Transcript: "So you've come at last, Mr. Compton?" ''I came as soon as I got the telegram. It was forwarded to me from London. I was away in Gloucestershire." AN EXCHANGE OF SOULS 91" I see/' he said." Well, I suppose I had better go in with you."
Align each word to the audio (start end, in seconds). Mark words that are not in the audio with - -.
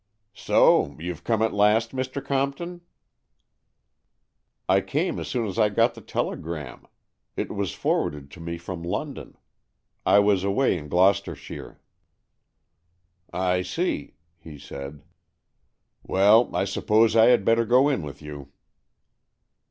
"So 0.49 0.95
you've 0.99 1.23
come 1.23 1.43
at 1.43 1.53
last, 1.53 1.91
Mr. 1.95 2.25
Compton?" 2.25 2.81
''I 4.67 4.81
came 4.83 5.19
as 5.19 5.27
soon 5.27 5.45
as 5.45 5.59
I 5.59 5.69
got 5.69 5.93
the 5.93 6.01
telegram. 6.01 6.87
It 7.37 7.51
was 7.53 7.75
forwarded 7.75 8.31
to 8.31 8.39
me 8.39 8.57
from 8.57 8.81
London. 8.81 9.37
I 10.03 10.17
was 10.17 10.43
away 10.43 10.75
in 10.75 10.87
Gloucestershire." 10.87 11.79
AN 13.31 13.59
EXCHANGE 13.59 13.59
OF 13.59 13.67
SOULS 13.67 13.81
91" 13.83 14.09
I 14.09 14.09
see/' 14.09 14.13
he 14.51 14.57
said." 14.57 15.03
Well, 16.09 16.55
I 16.55 16.65
suppose 16.65 17.15
I 17.15 17.25
had 17.27 17.45
better 17.45 17.63
go 17.63 17.87
in 17.87 18.01
with 18.01 18.23
you." 18.23 18.51